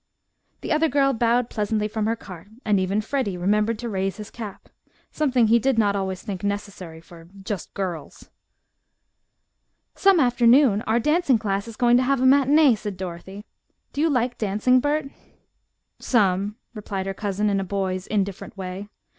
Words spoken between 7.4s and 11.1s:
"just girls." "Some afternoon our